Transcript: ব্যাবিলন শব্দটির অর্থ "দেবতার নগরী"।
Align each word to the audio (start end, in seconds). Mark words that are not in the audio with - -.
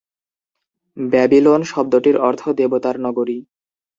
ব্যাবিলন 0.97 1.61
শব্দটির 1.63 2.17
অর্থ 2.19 2.41
"দেবতার 2.51 2.95
নগরী"। 2.99 3.37